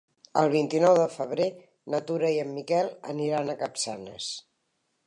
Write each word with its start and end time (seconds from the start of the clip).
El 0.43 0.47
vint-i-nou 0.53 0.95
de 0.99 1.05
febrer 1.17 1.47
na 1.95 2.01
Tura 2.09 2.33
i 2.37 2.41
en 2.45 2.51
Miquel 2.57 2.91
aniran 3.15 3.55
a 3.55 3.59
Capçanes. 3.63 4.35